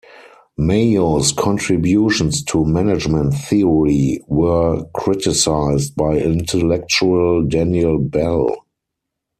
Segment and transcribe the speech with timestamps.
[0.57, 8.65] Mayo's contributions to management theory were criticised by intellectual Daniel Bell.